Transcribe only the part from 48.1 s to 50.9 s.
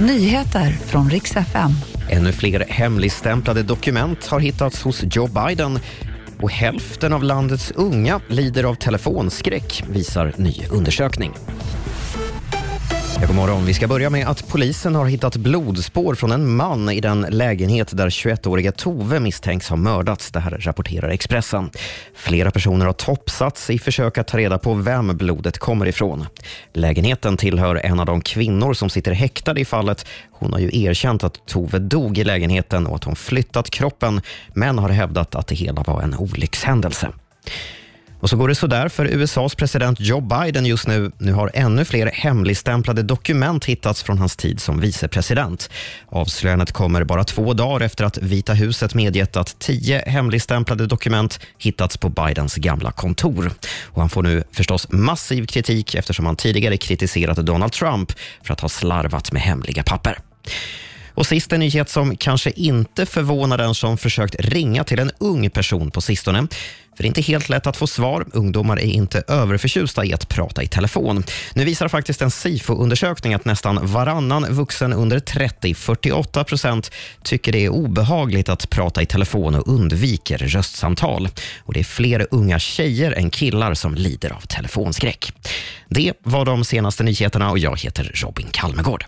Vita huset medgett att tio hemligstämplade